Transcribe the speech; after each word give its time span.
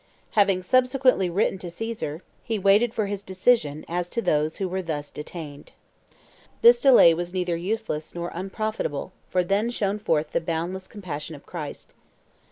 Having 0.31 0.63
subsequently 0.63 1.29
written 1.29 1.59
to 1.59 1.69
Caesar, 1.69 2.23
he 2.43 2.57
waited 2.57 2.91
for 2.91 3.05
his 3.05 3.21
decision 3.21 3.85
as 3.87 4.09
to 4.09 4.19
those 4.19 4.55
who 4.57 4.67
were 4.67 4.81
thus 4.81 5.11
detained. 5.11 5.73
"This 6.63 6.81
delay 6.81 7.13
was 7.13 7.35
neither 7.35 7.55
useless 7.55 8.15
nor 8.15 8.31
unprofitable, 8.33 9.11
for 9.29 9.43
then 9.43 9.69
shone 9.69 9.99
forth 9.99 10.31
the 10.31 10.41
boundless 10.41 10.87
compassion 10.87 11.35
of 11.35 11.45
Christ. 11.45 11.93